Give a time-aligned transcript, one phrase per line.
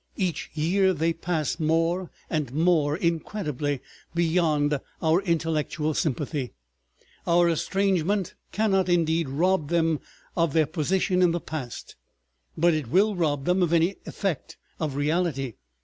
[0.17, 3.81] Each year they pass more and more incredibly
[4.15, 6.53] beyond our intellectual sympathy.
[7.27, 9.99] Our estrangement cannot, indeed, rob them
[10.35, 11.97] of their portion in the past,
[12.57, 15.53] but it will rob them of any effect of reality.